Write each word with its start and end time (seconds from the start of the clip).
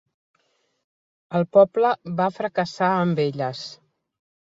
El 1.39 1.45
poble 1.57 1.91
va 2.21 2.27
fracassar 2.37 2.89
amb 3.03 3.21
elles. 3.25 3.63